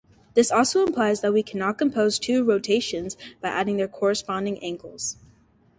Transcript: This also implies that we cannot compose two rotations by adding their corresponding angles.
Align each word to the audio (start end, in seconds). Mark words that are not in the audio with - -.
This 0.33 0.49
also 0.49 0.83
implies 0.83 1.21
that 1.21 1.31
we 1.31 1.43
cannot 1.43 1.77
compose 1.77 2.17
two 2.17 2.43
rotations 2.43 3.15
by 3.39 3.49
adding 3.49 3.77
their 3.77 3.87
corresponding 3.87 4.57
angles. 4.63 5.17